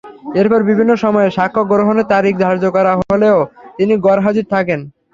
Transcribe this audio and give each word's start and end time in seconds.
এরপর 0.35 0.59
বিভিন্ন 0.69 0.91
সময়ে 1.03 1.29
সাক্ষ্য 1.37 1.61
গ্রহণের 1.71 2.09
তারিখ 2.13 2.33
ধার্য 2.43 2.63
করা 2.75 2.91
হলেও 3.03 3.37
তিনি 3.77 3.93
গরহাজির 4.05 4.45
থাকেন। 4.53 4.79